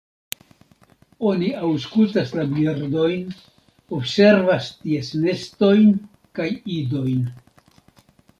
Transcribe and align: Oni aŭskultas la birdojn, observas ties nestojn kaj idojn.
Oni 1.31 1.49
aŭskultas 1.67 2.33
la 2.39 2.45
birdojn, 2.53 3.27
observas 3.99 4.71
ties 4.87 5.13
nestojn 5.27 5.87
kaj 6.41 6.49
idojn. 6.81 7.23